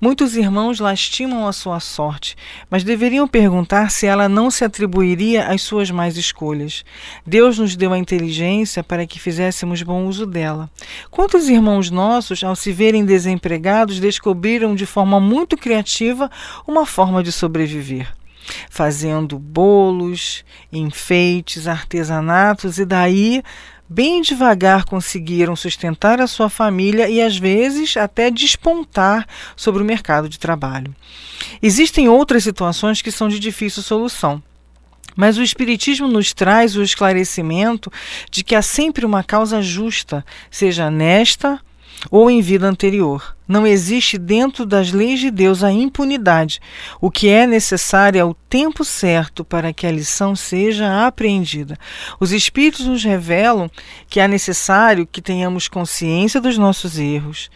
Muitos 0.00 0.36
irmãos 0.36 0.80
lastimam 0.80 1.46
a 1.46 1.52
sua 1.52 1.80
sorte, 1.80 2.36
mas 2.68 2.84
deveriam 2.84 3.26
perguntar 3.26 3.90
se 3.90 4.06
ela 4.06 4.28
não 4.28 4.50
se 4.50 4.64
atribuiria 4.64 5.46
às 5.48 5.62
suas 5.62 5.90
más 5.90 6.16
escolhas. 6.16 6.84
Deus 7.26 7.58
nos 7.58 7.76
deu 7.76 7.92
a 7.92 7.98
inteligência 7.98 8.84
para 8.84 9.06
que 9.06 9.18
fizéssemos 9.18 9.82
bom 9.82 10.06
uso 10.06 10.26
dela. 10.26 10.70
Quantos 11.10 11.48
irmãos 11.48 11.90
nossos, 11.90 12.44
ao 12.44 12.54
se 12.54 12.72
verem 12.72 13.04
desempregados, 13.04 14.00
descobriram 14.00 14.74
de 14.74 14.86
forma 14.86 15.20
muito 15.20 15.56
criativa 15.56 16.30
uma 16.66 16.84
forma 16.84 17.22
de 17.22 17.32
sobreviver 17.32 18.12
fazendo 18.68 19.38
bolos, 19.38 20.44
enfeites, 20.72 21.68
artesanatos 21.68 22.78
e 22.78 22.84
daí 22.84 23.42
bem 23.90 24.22
devagar 24.22 24.84
conseguiram 24.84 25.56
sustentar 25.56 26.20
a 26.20 26.28
sua 26.28 26.48
família 26.48 27.10
e 27.10 27.20
às 27.20 27.36
vezes 27.36 27.96
até 27.96 28.30
despontar 28.30 29.26
sobre 29.56 29.82
o 29.82 29.84
mercado 29.84 30.28
de 30.28 30.38
trabalho. 30.38 30.94
Existem 31.60 32.08
outras 32.08 32.44
situações 32.44 33.02
que 33.02 33.10
são 33.10 33.28
de 33.28 33.40
difícil 33.40 33.82
solução. 33.82 34.40
Mas 35.16 35.36
o 35.36 35.42
Espiritismo 35.42 36.06
nos 36.06 36.32
traz 36.32 36.76
o 36.76 36.82
esclarecimento 36.82 37.90
de 38.30 38.44
que 38.44 38.54
há 38.54 38.62
sempre 38.62 39.04
uma 39.04 39.24
causa 39.24 39.60
justa, 39.60 40.24
seja 40.48 40.88
nesta 40.88 41.60
ou 42.10 42.30
em 42.30 42.40
vida 42.40 42.66
anterior. 42.66 43.36
Não 43.46 43.66
existe 43.66 44.16
dentro 44.16 44.64
das 44.64 44.92
leis 44.92 45.18
de 45.18 45.30
Deus 45.30 45.64
a 45.64 45.72
impunidade. 45.72 46.60
O 47.00 47.10
que 47.10 47.28
é 47.28 47.46
necessário 47.46 48.20
é 48.20 48.24
o 48.24 48.34
tempo 48.34 48.84
certo 48.84 49.44
para 49.44 49.72
que 49.72 49.86
a 49.86 49.90
lição 49.90 50.36
seja 50.36 51.06
apreendida. 51.06 51.76
Os 52.20 52.30
Espíritos 52.30 52.86
nos 52.86 53.02
revelam 53.02 53.70
que 54.08 54.20
é 54.20 54.28
necessário 54.28 55.06
que 55.06 55.20
tenhamos 55.20 55.66
consciência 55.66 56.40
dos 56.40 56.56
nossos 56.56 56.98
erros, 56.98 57.50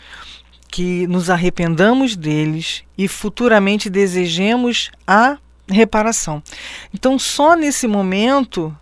que 0.68 1.06
nos 1.06 1.30
arrependamos 1.30 2.16
deles 2.16 2.82
e 2.98 3.06
futuramente 3.06 3.88
desejemos 3.88 4.90
a 5.06 5.38
reparação. 5.68 6.42
Então, 6.92 7.18
só 7.18 7.54
nesse 7.54 7.86
momento 7.86 8.76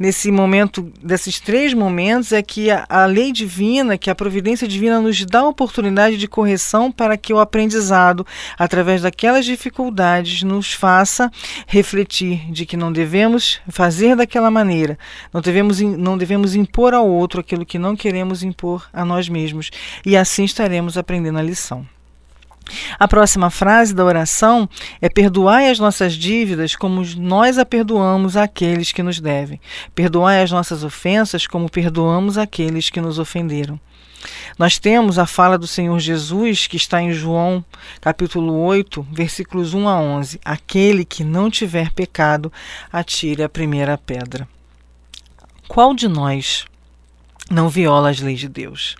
nesse 0.00 0.32
momento, 0.32 0.90
desses 1.02 1.38
três 1.38 1.74
momentos, 1.74 2.32
é 2.32 2.40
que 2.40 2.70
a, 2.70 2.86
a, 2.88 3.04
lei 3.04 3.30
divina, 3.30 3.98
que 3.98 4.08
a 4.08 4.14
providência 4.14 4.66
divina 4.66 4.98
nos 4.98 5.22
dá 5.26 5.40
a 5.40 5.48
oportunidade 5.48 6.16
de 6.16 6.26
correção 6.26 6.90
para 6.90 7.18
que 7.18 7.34
o 7.34 7.38
aprendizado, 7.38 8.26
através 8.58 9.02
daquelas 9.02 9.44
dificuldades, 9.44 10.42
nos 10.42 10.72
faça 10.72 11.30
refletir 11.66 12.50
de 12.50 12.64
que 12.64 12.78
não 12.78 12.90
devemos 12.90 13.60
fazer 13.68 14.16
daquela 14.16 14.50
maneira, 14.50 14.98
não 15.34 15.42
devemos, 15.42 15.80
não 15.80 16.16
devemos 16.16 16.54
impor 16.54 16.94
ao 16.94 17.06
outro 17.06 17.40
aquilo 17.40 17.66
que 17.66 17.78
não 17.78 17.94
queremos 17.94 18.42
impor 18.42 18.88
a 18.94 19.04
nós 19.04 19.28
mesmos, 19.28 19.70
e 20.06 20.16
assim 20.16 20.44
estaremos 20.44 20.96
aprendendo 20.96 21.38
a 21.38 21.42
lição. 21.42 21.86
A 22.98 23.08
próxima 23.08 23.50
frase 23.50 23.94
da 23.94 24.04
oração 24.04 24.68
é: 25.00 25.08
Perdoai 25.08 25.70
as 25.70 25.78
nossas 25.78 26.14
dívidas 26.14 26.76
como 26.76 27.02
nós 27.16 27.58
a 27.58 27.64
perdoamos 27.64 28.36
àqueles 28.36 28.92
que 28.92 29.02
nos 29.02 29.20
devem. 29.20 29.60
Perdoai 29.94 30.42
as 30.42 30.50
nossas 30.50 30.84
ofensas 30.84 31.46
como 31.46 31.70
perdoamos 31.70 32.38
àqueles 32.38 32.90
que 32.90 33.00
nos 33.00 33.18
ofenderam. 33.18 33.78
Nós 34.58 34.78
temos 34.78 35.18
a 35.18 35.26
fala 35.26 35.56
do 35.56 35.66
Senhor 35.66 35.98
Jesus, 35.98 36.66
que 36.66 36.76
está 36.76 37.00
em 37.00 37.12
João, 37.12 37.64
capítulo 38.00 38.54
8, 38.64 39.06
versículos 39.10 39.72
1 39.72 39.88
a 39.88 39.98
11. 39.98 40.40
Aquele 40.44 41.04
que 41.04 41.24
não 41.24 41.50
tiver 41.50 41.90
pecado, 41.92 42.52
atire 42.92 43.42
a 43.42 43.48
primeira 43.48 43.96
pedra. 43.96 44.46
Qual 45.66 45.94
de 45.94 46.08
nós 46.08 46.66
não 47.50 47.68
viola 47.68 48.10
as 48.10 48.20
leis 48.20 48.40
de 48.40 48.48
Deus? 48.48 48.96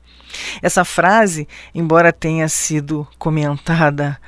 Essa 0.63 0.85
frase, 0.85 1.49
embora 1.75 2.13
tenha 2.13 2.49
sido 2.49 3.07
comentada 3.19 4.19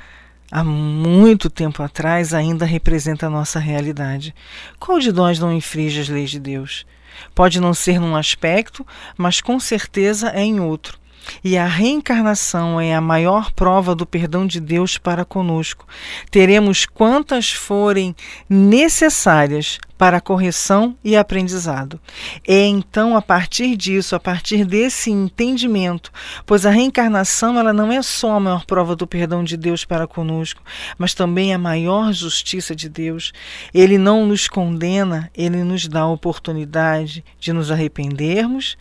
há 0.51 0.63
muito 0.63 1.49
tempo 1.49 1.81
atrás, 1.81 2.33
ainda 2.33 2.65
representa 2.65 3.27
a 3.27 3.29
nossa 3.29 3.59
realidade. 3.59 4.35
Qual 4.79 4.99
de 4.99 5.11
nós 5.11 5.39
não 5.39 5.53
infringe 5.53 5.99
as 5.99 6.09
leis 6.09 6.29
de 6.29 6.39
Deus? 6.39 6.85
Pode 7.33 7.59
não 7.59 7.73
ser 7.73 7.99
num 7.99 8.15
aspecto, 8.15 8.85
mas 9.17 9.41
com 9.41 9.59
certeza 9.59 10.29
é 10.29 10.41
em 10.41 10.59
outro. 10.59 11.02
E 11.43 11.57
a 11.57 11.65
reencarnação 11.65 12.79
é 12.79 12.93
a 12.93 13.01
maior 13.01 13.51
prova 13.51 13.95
do 13.95 14.05
perdão 14.05 14.45
de 14.45 14.59
Deus 14.59 14.97
para 14.97 15.25
conosco. 15.25 15.85
Teremos 16.29 16.85
quantas 16.85 17.51
forem 17.51 18.15
necessárias 18.49 19.79
para 19.97 20.19
correção 20.19 20.97
e 21.01 21.15
aprendizado. 21.15 21.97
É 22.45 22.65
então 22.65 23.15
a 23.15 23.21
partir 23.21 23.77
disso, 23.77 24.15
a 24.15 24.19
partir 24.19 24.65
desse 24.65 25.09
entendimento, 25.09 26.11
pois 26.45 26.65
a 26.65 26.71
reencarnação 26.71 27.57
ela 27.57 27.71
não 27.71 27.89
é 27.89 28.01
só 28.01 28.31
a 28.33 28.39
maior 28.39 28.65
prova 28.65 28.97
do 28.97 29.07
perdão 29.07 29.45
de 29.45 29.55
Deus 29.55 29.85
para 29.85 30.05
conosco, 30.05 30.61
mas 30.97 31.13
também 31.13 31.53
a 31.53 31.57
maior 31.57 32.11
justiça 32.11 32.75
de 32.75 32.89
Deus. 32.89 33.31
Ele 33.73 33.97
não 33.97 34.25
nos 34.25 34.49
condena, 34.49 35.31
ele 35.33 35.63
nos 35.63 35.87
dá 35.87 36.01
a 36.01 36.11
oportunidade 36.11 37.23
de 37.39 37.53
nos 37.53 37.71
arrependermos 37.71 38.75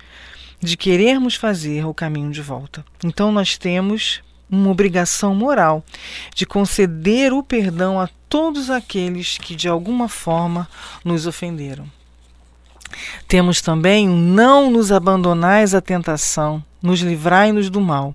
de 0.63 0.77
querermos 0.77 1.35
fazer 1.35 1.85
o 1.85 1.93
caminho 1.93 2.31
de 2.31 2.41
volta. 2.41 2.85
Então 3.05 3.33
nós 3.33 3.59
temos 3.59 4.23
uma 4.49 4.71
obrigação 4.71 5.35
moral 5.35 5.85
de 6.35 6.47
conceder 6.47 7.33
o 7.33 7.43
perdão 7.43 7.99
a 7.99 8.09
todos 8.29 8.71
aqueles 8.71 9.39
que 9.39 9.57
de 9.57 9.69
alguma 9.69 10.09
forma 10.09 10.69
nos 11.05 11.27
ofenderam. 11.27 11.87
Temos 13.27 13.61
também 13.61 14.07
não 14.07 14.71
nos 14.71 14.93
abandonais 14.93 15.75
à 15.75 15.81
tentação, 15.81 16.63
nos 16.83 17.01
livrai-nos 17.01 17.71
do 17.71 17.81
mal. 17.81 18.15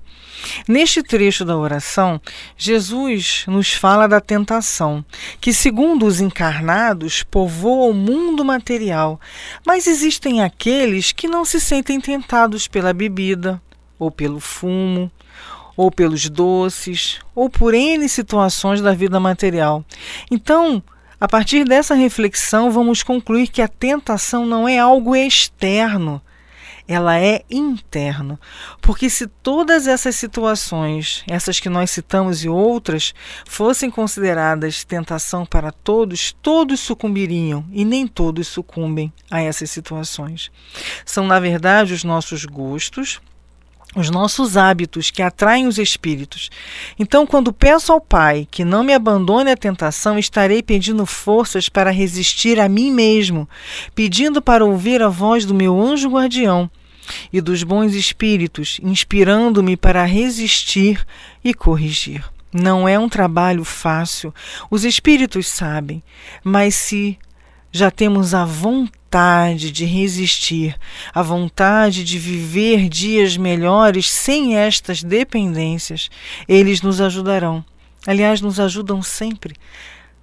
Neste 0.67 1.01
trecho 1.01 1.43
da 1.43 1.57
oração, 1.57 2.19
Jesus 2.57 3.45
nos 3.47 3.73
fala 3.73 4.07
da 4.07 4.19
tentação, 4.19 5.03
que, 5.39 5.53
segundo 5.53 6.05
os 6.05 6.19
encarnados, 6.19 7.23
povoa 7.23 7.89
o 7.89 7.93
mundo 7.93 8.43
material, 8.43 9.19
mas 9.65 9.87
existem 9.87 10.41
aqueles 10.41 11.11
que 11.11 11.27
não 11.27 11.45
se 11.45 11.59
sentem 11.59 11.99
tentados 11.99 12.67
pela 12.67 12.93
bebida, 12.93 13.61
ou 13.99 14.11
pelo 14.11 14.39
fumo, 14.39 15.11
ou 15.75 15.91
pelos 15.91 16.29
doces, 16.29 17.19
ou 17.35 17.49
por 17.49 17.73
N 17.73 18.07
situações 18.09 18.81
da 18.81 18.93
vida 18.93 19.19
material. 19.19 19.85
Então, 20.29 20.81
a 21.19 21.27
partir 21.27 21.63
dessa 21.63 21.95
reflexão, 21.95 22.71
vamos 22.71 23.01
concluir 23.03 23.47
que 23.47 23.61
a 23.61 23.67
tentação 23.67 24.45
não 24.45 24.67
é 24.67 24.77
algo 24.77 25.15
externo, 25.15 26.21
ela 26.87 27.19
é 27.19 27.43
interna. 27.49 28.39
Porque 28.81 29.09
se 29.09 29.27
todas 29.27 29.87
essas 29.87 30.15
situações, 30.15 31.23
essas 31.27 31.59
que 31.59 31.69
nós 31.69 31.91
citamos 31.91 32.43
e 32.43 32.49
outras, 32.49 33.13
fossem 33.45 33.89
consideradas 33.91 34.83
tentação 34.83 35.45
para 35.45 35.71
todos, 35.71 36.31
todos 36.41 36.79
sucumbiriam 36.79 37.65
e 37.71 37.83
nem 37.83 38.07
todos 38.07 38.47
sucumbem 38.47 39.11
a 39.29 39.41
essas 39.41 39.69
situações. 39.69 40.51
São, 41.05 41.27
na 41.27 41.39
verdade, 41.39 41.93
os 41.93 42.03
nossos 42.03 42.45
gostos, 42.45 43.19
os 43.97 44.11
nossos 44.11 44.55
hábitos 44.55 45.09
que 45.09 45.23
atraem 45.23 45.65
os 45.65 45.79
espíritos. 45.79 46.49
Então, 46.99 47.25
quando 47.25 47.51
peço 47.51 47.91
ao 47.91 47.99
Pai 47.99 48.47
que 48.49 48.63
não 48.63 48.83
me 48.83 48.93
abandone 48.93 49.49
à 49.49 49.57
tentação, 49.57 50.19
estarei 50.19 50.61
pedindo 50.61 51.05
forças 51.05 51.67
para 51.67 51.89
resistir 51.89 52.59
a 52.59 52.69
mim 52.69 52.91
mesmo, 52.91 53.49
pedindo 53.95 54.41
para 54.41 54.63
ouvir 54.63 55.01
a 55.01 55.09
voz 55.09 55.45
do 55.45 55.55
meu 55.55 55.79
anjo 55.81 56.09
guardião, 56.09 56.69
e 57.31 57.41
dos 57.41 57.63
bons 57.63 57.93
espíritos, 57.93 58.79
inspirando-me 58.83 59.75
para 59.75 60.03
resistir 60.03 61.05
e 61.43 61.53
corrigir. 61.53 62.23
Não 62.53 62.87
é 62.87 62.99
um 62.99 63.09
trabalho 63.09 63.63
fácil, 63.63 64.33
os 64.69 64.83
espíritos 64.83 65.47
sabem, 65.47 66.03
mas 66.43 66.75
se 66.75 67.17
já 67.71 67.89
temos 67.89 68.33
a 68.33 68.45
vontade 68.45 68.96
de 69.71 69.85
resistir, 69.85 70.75
a 71.13 71.21
vontade 71.21 72.03
de 72.03 72.19
viver 72.19 72.89
dias 72.89 73.37
melhores 73.37 74.11
sem 74.11 74.57
estas 74.57 75.03
dependências, 75.03 76.09
eles 76.47 76.81
nos 76.81 76.99
ajudarão. 77.01 77.63
Aliás, 78.05 78.41
nos 78.41 78.59
ajudam 78.59 79.01
sempre 79.01 79.55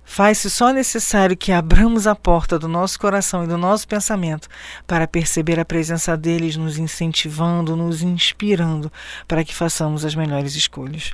Faz-se 0.05 0.51
só 0.51 0.71
necessário 0.71 1.37
que 1.37 1.51
abramos 1.51 2.07
a 2.07 2.15
porta 2.15 2.59
do 2.59 2.69
nosso 2.69 2.99
coração 2.99 3.43
e 3.43 3.47
do 3.47 3.57
nosso 3.57 3.89
pensamento 3.89 4.49
para 4.87 5.09
perceber 5.09 5.59
a 5.59 5.65
presença 5.65 6.17
deles 6.17 6.57
nos 6.57 6.79
incentivando, 6.79 7.75
nos 7.75 8.03
inspirando 8.03 8.93
para 9.27 9.43
que 9.43 9.55
façamos 9.55 10.05
as 10.05 10.15
melhores 10.15 10.55
escolhas. 10.55 11.13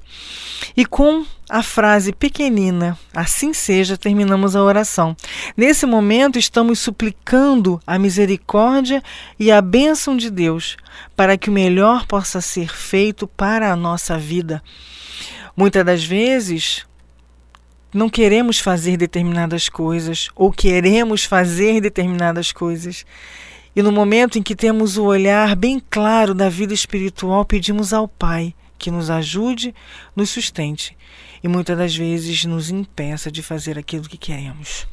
E 0.77 0.85
com 0.85 1.25
a 1.49 1.63
frase 1.63 2.13
pequenina, 2.13 2.99
assim 3.15 3.53
seja, 3.55 3.97
terminamos 3.97 4.55
a 4.55 4.63
oração. 4.63 5.17
Nesse 5.57 5.87
momento, 5.87 6.39
estamos 6.39 6.81
suplicando 6.81 7.81
a 7.87 7.99
misericórdia 7.99 9.03
e 9.39 9.51
a 9.51 9.63
bênção 9.63 10.17
de 10.17 10.31
Deus 10.31 10.77
para 11.17 11.39
que 11.39 11.49
o 11.49 11.53
melhor 11.53 12.07
possa 12.07 12.41
ser 12.41 12.69
feito 12.75 13.27
para 13.27 13.73
a 13.73 13.77
nossa 13.77 14.19
vida. 14.19 14.63
Muitas 15.57 15.85
das 15.85 16.05
vezes, 16.05 16.87
não 17.93 18.09
queremos 18.09 18.59
fazer 18.59 18.97
determinadas 18.97 19.69
coisas 19.69 20.29
ou 20.37 20.53
queremos 20.53 21.25
fazer 21.25 21.81
determinadas 21.81 22.53
coisas. 22.53 23.05
E 23.75 23.83
no 23.83 23.93
momento 23.93 24.39
em 24.39 24.43
que 24.43 24.55
temos 24.55 24.97
o 24.97 25.05
olhar 25.05 25.57
bem 25.57 25.83
claro 25.91 26.35
da 26.35 26.49
vida 26.49 26.75
espiritual, 26.75 27.45
pedimos 27.45 27.93
ao 27.93 28.07
Pai 28.07 28.55
que 28.79 28.91
nos 28.91 29.11
ajude, 29.11 29.75
nos 30.15 30.31
sustente 30.31 30.97
e 31.43 31.49
muitas 31.49 31.77
das 31.77 31.95
vezes 31.95 32.45
nos 32.45 32.71
impeça 32.71 33.31
de 33.31 33.43
fazer 33.43 33.79
aquilo 33.79 34.09
que 34.09 34.17
queremos. 34.17 34.87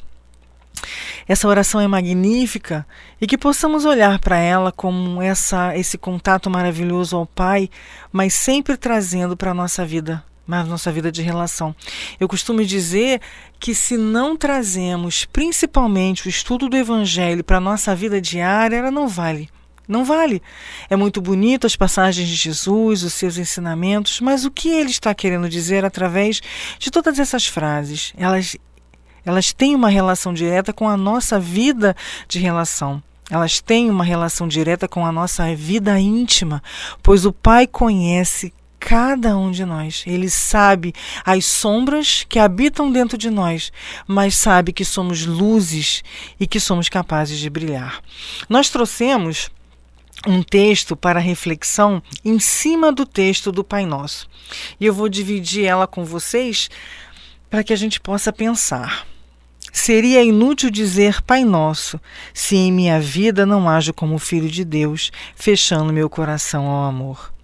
Essa 1.26 1.48
oração 1.48 1.80
é 1.80 1.86
magnífica 1.86 2.86
e 3.20 3.26
que 3.26 3.36
possamos 3.36 3.84
olhar 3.84 4.18
para 4.18 4.38
ela 4.38 4.72
como 4.72 5.20
essa, 5.20 5.76
esse 5.76 5.98
contato 5.98 6.48
maravilhoso 6.48 7.16
ao 7.16 7.26
Pai, 7.26 7.68
mas 8.12 8.34
sempre 8.34 8.76
trazendo 8.76 9.36
para 9.36 9.50
a 9.50 9.54
nossa 9.54 9.84
vida 9.84 10.24
na 10.48 10.64
nossa 10.64 10.90
vida 10.90 11.12
de 11.12 11.20
relação. 11.20 11.76
Eu 12.18 12.26
costumo 12.26 12.64
dizer 12.64 13.20
que 13.60 13.74
se 13.74 13.98
não 13.98 14.34
trazemos 14.34 15.26
principalmente 15.26 16.26
o 16.26 16.30
estudo 16.30 16.70
do 16.70 16.76
Evangelho 16.76 17.44
para 17.44 17.58
a 17.58 17.60
nossa 17.60 17.94
vida 17.94 18.18
diária, 18.18 18.76
ela 18.76 18.90
não 18.90 19.06
vale. 19.06 19.50
Não 19.86 20.04
vale. 20.04 20.42
É 20.88 20.96
muito 20.96 21.20
bonito 21.20 21.66
as 21.66 21.76
passagens 21.76 22.28
de 22.28 22.34
Jesus, 22.34 23.02
os 23.02 23.12
seus 23.12 23.36
ensinamentos, 23.36 24.20
mas 24.20 24.44
o 24.44 24.50
que 24.50 24.68
ele 24.68 24.90
está 24.90 25.14
querendo 25.14 25.48
dizer 25.48 25.84
através 25.84 26.40
de 26.78 26.90
todas 26.90 27.18
essas 27.18 27.46
frases? 27.46 28.12
Elas, 28.16 28.56
elas 29.24 29.52
têm 29.52 29.74
uma 29.74 29.88
relação 29.88 30.32
direta 30.32 30.72
com 30.72 30.88
a 30.88 30.96
nossa 30.96 31.38
vida 31.38 31.94
de 32.26 32.38
relação. 32.38 33.02
Elas 33.30 33.60
têm 33.60 33.90
uma 33.90 34.04
relação 34.04 34.48
direta 34.48 34.88
com 34.88 35.04
a 35.04 35.12
nossa 35.12 35.54
vida 35.54 35.98
íntima, 35.98 36.62
pois 37.02 37.26
o 37.26 37.32
Pai 37.32 37.66
conhece 37.66 38.52
cada 38.78 39.36
um 39.36 39.50
de 39.50 39.64
nós. 39.64 40.04
Ele 40.06 40.28
sabe 40.30 40.94
as 41.24 41.44
sombras 41.44 42.24
que 42.28 42.38
habitam 42.38 42.90
dentro 42.90 43.18
de 43.18 43.30
nós, 43.30 43.72
mas 44.06 44.36
sabe 44.36 44.72
que 44.72 44.84
somos 44.84 45.26
luzes 45.26 46.02
e 46.38 46.46
que 46.46 46.60
somos 46.60 46.88
capazes 46.88 47.38
de 47.38 47.50
brilhar. 47.50 48.02
Nós 48.48 48.68
trouxemos 48.68 49.50
um 50.26 50.42
texto 50.42 50.96
para 50.96 51.20
reflexão 51.20 52.02
em 52.24 52.38
cima 52.38 52.90
do 52.92 53.06
texto 53.06 53.52
do 53.52 53.62
Pai 53.62 53.86
Nosso. 53.86 54.28
E 54.80 54.86
eu 54.86 54.94
vou 54.94 55.08
dividir 55.08 55.64
ela 55.64 55.86
com 55.86 56.04
vocês 56.04 56.68
para 57.48 57.62
que 57.62 57.72
a 57.72 57.76
gente 57.76 58.00
possa 58.00 58.32
pensar. 58.32 59.06
Seria 59.72 60.22
inútil 60.22 60.70
dizer 60.70 61.22
Pai 61.22 61.44
Nosso 61.44 62.00
se 62.34 62.56
em 62.56 62.72
minha 62.72 63.00
vida 63.00 63.46
não 63.46 63.68
ajo 63.68 63.92
como 63.92 64.18
filho 64.18 64.48
de 64.48 64.64
Deus, 64.64 65.10
fechando 65.36 65.92
meu 65.92 66.08
coração 66.08 66.66
ao 66.66 66.88
amor. 66.88 67.37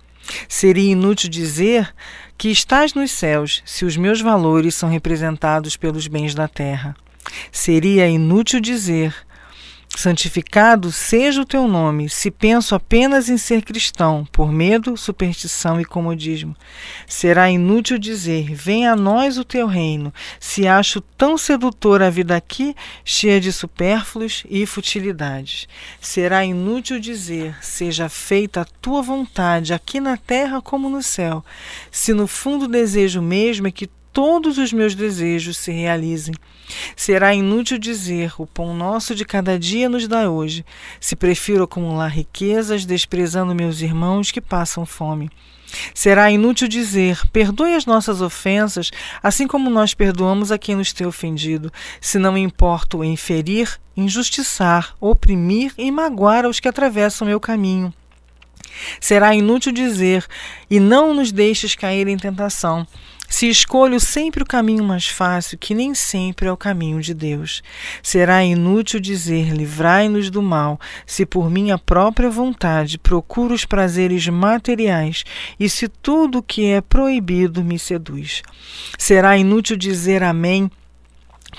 Seria 0.49 0.93
inútil 0.93 1.31
dizer 1.31 1.95
que 2.37 2.51
estás 2.51 2.95
nos 2.95 3.11
céus 3.11 3.63
se 3.65 3.85
os 3.85 3.97
meus 3.97 4.21
valores 4.21 4.75
são 4.75 4.89
representados 4.89 5.77
pelos 5.77 6.07
bens 6.07 6.35
da 6.35 6.49
terra. 6.49 6.97
Seria 7.51 8.09
inútil 8.09 8.61
dizer 8.61 9.15
Santificado 9.97 10.91
seja 10.91 11.41
o 11.41 11.47
teu 11.47 11.69
nome, 11.69 12.11
se 12.11 12.29
penso 12.31 12.75
apenas 12.75 13.29
em 13.29 13.39
ser 13.39 13.63
cristão, 13.63 14.27
por 14.33 14.51
medo, 14.53 14.97
superstição 14.97 15.81
e 15.81 15.85
comodismo. 15.85 16.57
Será 17.07 17.49
inútil 17.49 17.97
dizer: 17.97 18.53
Venha 18.53 18.93
a 18.93 18.97
nós 18.97 19.39
o 19.39 19.45
teu 19.45 19.67
reino, 19.67 20.13
se 20.41 20.67
acho 20.67 21.01
tão 21.01 21.39
sedutora 21.39 22.09
a 22.09 22.11
vida 22.11 22.37
aqui, 22.37 22.75
cheia 23.05 23.41
de 23.41 23.53
supérfluos 23.53 24.45
e 24.51 24.67
futilidades. 24.67 25.69
Será 26.01 26.45
inútil 26.45 26.99
dizer: 26.99 27.57
Seja 27.63 28.09
feita 28.09 28.63
a 28.63 28.65
tua 28.65 29.01
vontade, 29.01 29.73
aqui 29.73 30.01
na 30.01 30.17
terra 30.17 30.61
como 30.61 30.91
no 30.91 31.03
céu, 31.03 31.45
se 31.91 32.13
no 32.13 32.27
fundo 32.27 32.67
desejo 32.67 33.23
mesmo 33.23 33.69
é 33.69 33.71
que 33.71 33.89
todos 34.15 34.59
os 34.59 34.73
meus 34.73 34.95
desejos 34.95 35.59
se 35.59 35.73
realizem. 35.73 36.35
Será 36.97 37.35
inútil 37.35 37.77
dizer: 37.77 38.33
o 38.39 38.47
pão 38.47 38.75
nosso 38.75 39.15
de 39.15 39.25
cada 39.25 39.59
dia 39.59 39.89
nos 39.89 40.07
dá 40.07 40.31
hoje, 40.31 40.65
se 41.01 41.17
prefiro 41.17 41.65
acumular 41.65 42.09
riquezas, 42.09 42.87
desprezando 42.87 43.55
meus 43.55 43.83
irmãos 43.83 44.31
que 44.31 44.41
passam 44.41 44.87
fome. 44.87 45.29
Será 45.93 46.31
inútil 46.31 46.69
dizer: 46.69 47.21
perdoe 47.33 47.75
as 47.75 47.85
nossas 47.85 48.21
ofensas, 48.23 48.93
assim 49.21 49.49
como 49.49 49.69
nós 49.69 49.93
perdoamos 49.93 50.53
a 50.53 50.59
quem 50.59 50.77
nos 50.77 50.93
tem 50.93 51.07
ofendido, 51.07 51.73
se 52.01 52.17
não 52.17 52.39
importo 52.39 53.03
em 53.03 53.17
ferir, 53.17 53.79
injustiçar, 53.97 54.95
oprimir 55.01 55.75
e 55.77 55.91
magoar 55.91 56.45
aos 56.45 56.61
que 56.61 56.69
atravessam 56.69 57.27
meu 57.27 57.41
caminho. 57.41 57.93
Será 59.01 59.35
inútil 59.35 59.73
dizer: 59.73 60.25
e 60.71 60.79
não 60.79 61.13
nos 61.13 61.33
deixes 61.33 61.75
cair 61.75 62.07
em 62.07 62.17
tentação 62.17 62.87
se 63.29 63.49
escolho 63.49 63.99
sempre 63.99 64.43
o 64.43 64.47
caminho 64.47 64.85
mais 64.85 65.09
fácil, 65.09 65.59
que 65.59 65.75
nem 65.75 65.95
sempre 65.95 66.47
é 66.47 66.53
o 66.53 66.57
caminho 66.57 67.01
de 67.01 67.13
Deus, 67.13 67.63
será 68.03 68.45
inútil 68.45 69.01
dizer: 69.01 69.53
livrai-nos 69.53 70.31
do 70.31 70.43
mal, 70.43 70.79
se 71.07 71.27
por 71.27 71.51
minha 71.51 71.77
própria 71.77 72.31
vontade 72.31 72.99
procuro 72.99 73.55
os 73.55 73.65
prazeres 73.65 74.29
materiais 74.29 75.25
e 75.59 75.69
se 75.69 75.89
tudo 75.89 76.39
o 76.39 76.43
que 76.43 76.67
é 76.67 76.81
proibido 76.81 77.65
me 77.65 77.79
seduz. 77.79 78.43
Será 78.99 79.37
inútil 79.37 79.77
dizer 79.77 80.23
Amém 80.23 80.71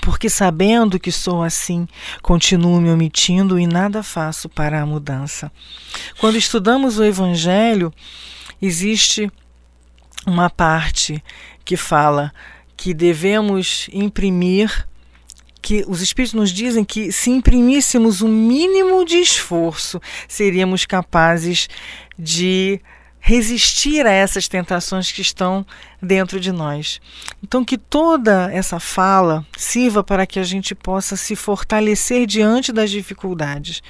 porque 0.02 0.28
sabendo 0.28 1.00
que 1.00 1.10
sou 1.10 1.42
assim, 1.42 1.86
continuo 2.22 2.80
me 2.80 2.90
omitindo 2.90 3.58
e 3.58 3.66
nada 3.66 4.02
faço 4.02 4.48
para 4.48 4.80
a 4.80 4.86
mudança. 4.86 5.50
Quando 6.18 6.36
estudamos 6.36 6.98
o 6.98 7.04
Evangelho, 7.04 7.92
existe 8.60 9.30
uma 10.26 10.50
parte 10.50 11.22
que 11.64 11.76
fala 11.76 12.32
que 12.76 12.92
devemos 12.92 13.88
imprimir 13.92 14.86
que 15.62 15.84
os 15.88 16.00
espíritos 16.00 16.34
nos 16.34 16.50
dizem 16.50 16.84
que 16.84 17.10
se 17.10 17.30
imprimíssemos 17.30 18.22
um 18.22 18.28
mínimo 18.28 19.04
de 19.04 19.16
esforço, 19.16 20.00
seríamos 20.28 20.84
capazes 20.84 21.68
de 22.16 22.80
resistir 23.18 24.06
a 24.06 24.12
essas 24.12 24.46
tentações 24.46 25.10
que 25.10 25.20
estão 25.20 25.66
dentro 26.00 26.38
de 26.38 26.52
nós. 26.52 27.00
Então, 27.42 27.64
que 27.64 27.76
toda 27.76 28.48
essa 28.52 28.78
fala 28.78 29.44
sirva 29.56 30.04
para 30.04 30.24
que 30.24 30.38
a 30.38 30.44
gente 30.44 30.72
possa 30.76 31.16
se 31.16 31.34
fortalecer 31.34 32.24
diante 32.24 32.72
das 32.72 32.88
dificuldades. 32.88 33.82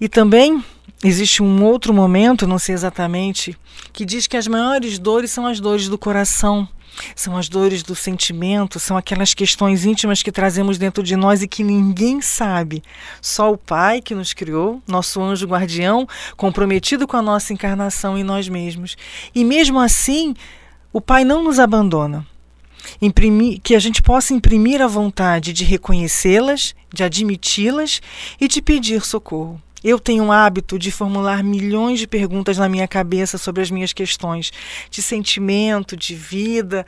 E 0.00 0.08
também 0.08 0.64
Existe 1.02 1.42
um 1.42 1.62
outro 1.62 1.92
momento, 1.92 2.46
não 2.46 2.58
sei 2.58 2.74
exatamente, 2.74 3.56
que 3.92 4.04
diz 4.04 4.26
que 4.26 4.36
as 4.36 4.46
maiores 4.46 4.98
dores 4.98 5.30
são 5.30 5.46
as 5.46 5.60
dores 5.60 5.88
do 5.88 5.98
coração, 5.98 6.66
são 7.14 7.36
as 7.36 7.48
dores 7.48 7.82
do 7.82 7.94
sentimento, 7.94 8.80
são 8.80 8.96
aquelas 8.96 9.34
questões 9.34 9.84
íntimas 9.84 10.22
que 10.22 10.32
trazemos 10.32 10.78
dentro 10.78 11.02
de 11.02 11.16
nós 11.16 11.42
e 11.42 11.48
que 11.48 11.62
ninguém 11.62 12.20
sabe. 12.20 12.82
Só 13.20 13.52
o 13.52 13.58
Pai 13.58 14.00
que 14.00 14.14
nos 14.14 14.32
criou, 14.32 14.82
nosso 14.86 15.20
anjo 15.22 15.46
guardião, 15.46 16.08
comprometido 16.36 17.06
com 17.06 17.16
a 17.16 17.22
nossa 17.22 17.52
encarnação 17.52 18.16
em 18.16 18.24
nós 18.24 18.48
mesmos. 18.48 18.96
E 19.34 19.44
mesmo 19.44 19.80
assim, 19.80 20.34
o 20.92 21.00
Pai 21.00 21.24
não 21.24 21.42
nos 21.42 21.58
abandona. 21.58 22.26
Imprimir, 23.00 23.60
que 23.62 23.74
a 23.74 23.78
gente 23.78 24.02
possa 24.02 24.34
imprimir 24.34 24.80
a 24.80 24.86
vontade 24.86 25.52
de 25.52 25.64
reconhecê-las, 25.64 26.74
de 26.92 27.02
admiti-las 27.02 28.00
e 28.40 28.46
de 28.46 28.60
pedir 28.62 29.04
socorro. 29.04 29.60
Eu 29.84 30.00
tenho 30.00 30.24
o 30.24 30.32
hábito 30.32 30.78
de 30.78 30.90
formular 30.90 31.44
milhões 31.44 32.00
de 32.00 32.06
perguntas 32.06 32.56
na 32.56 32.70
minha 32.70 32.88
cabeça 32.88 33.36
sobre 33.36 33.60
as 33.60 33.70
minhas 33.70 33.92
questões 33.92 34.50
de 34.90 35.02
sentimento, 35.02 35.94
de 35.94 36.14
vida. 36.14 36.86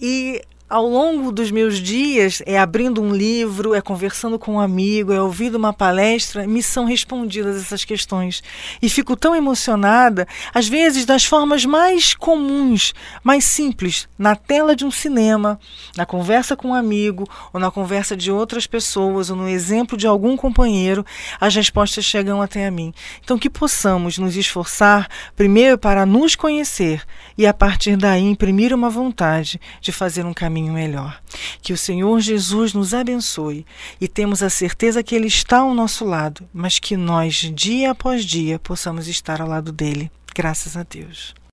E 0.00 0.40
ao 0.68 0.88
longo 0.88 1.30
dos 1.30 1.50
meus 1.50 1.78
dias, 1.78 2.42
é 2.46 2.58
abrindo 2.58 3.02
um 3.02 3.14
livro, 3.14 3.74
é 3.74 3.82
conversando 3.82 4.38
com 4.38 4.54
um 4.54 4.60
amigo, 4.60 5.12
é 5.12 5.20
ouvindo 5.20 5.56
uma 5.56 5.74
palestra, 5.74 6.46
me 6.46 6.62
são 6.62 6.86
respondidas 6.86 7.60
essas 7.60 7.84
questões. 7.84 8.42
E 8.80 8.88
fico 8.88 9.14
tão 9.14 9.36
emocionada, 9.36 10.26
às 10.54 10.66
vezes 10.66 11.04
das 11.04 11.24
formas 11.24 11.66
mais 11.66 12.14
comuns, 12.14 12.94
mais 13.22 13.44
simples, 13.44 14.08
na 14.18 14.34
tela 14.34 14.74
de 14.74 14.86
um 14.86 14.90
cinema, 14.90 15.60
na 15.96 16.06
conversa 16.06 16.56
com 16.56 16.68
um 16.68 16.74
amigo, 16.74 17.28
ou 17.52 17.60
na 17.60 17.70
conversa 17.70 18.16
de 18.16 18.32
outras 18.32 18.66
pessoas, 18.66 19.28
ou 19.28 19.36
no 19.36 19.48
exemplo 19.48 19.98
de 19.98 20.06
algum 20.06 20.34
companheiro, 20.34 21.04
as 21.38 21.54
respostas 21.54 22.06
chegam 22.06 22.40
até 22.40 22.66
a 22.66 22.70
mim. 22.70 22.92
Então, 23.22 23.38
que 23.38 23.50
possamos 23.50 24.16
nos 24.16 24.34
esforçar, 24.34 25.08
primeiro, 25.36 25.76
para 25.76 26.06
nos 26.06 26.34
conhecer 26.34 27.02
e, 27.36 27.46
a 27.46 27.52
partir 27.52 27.98
daí, 27.98 28.22
imprimir 28.22 28.74
uma 28.74 28.88
vontade 28.88 29.60
de 29.80 29.92
fazer 29.92 30.24
um 30.24 30.32
caminho 30.32 30.53
caminho 30.54 30.72
melhor. 30.72 31.20
Que 31.60 31.72
o 31.72 31.78
Senhor 31.78 32.20
Jesus 32.20 32.72
nos 32.72 32.94
abençoe 32.94 33.66
e 34.00 34.06
temos 34.06 34.42
a 34.42 34.48
certeza 34.48 35.02
que 35.02 35.14
Ele 35.14 35.26
está 35.26 35.58
ao 35.58 35.74
nosso 35.74 36.04
lado, 36.04 36.48
mas 36.52 36.78
que 36.78 36.96
nós, 36.96 37.50
dia 37.52 37.90
após 37.90 38.24
dia, 38.24 38.58
possamos 38.58 39.08
estar 39.08 39.40
ao 39.40 39.48
lado 39.48 39.72
dele. 39.72 40.10
Graças 40.34 40.76
a 40.76 40.84
Deus. 40.84 41.34